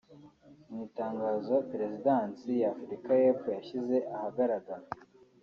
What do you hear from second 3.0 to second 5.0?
y’Epfo yashyize ahagaragara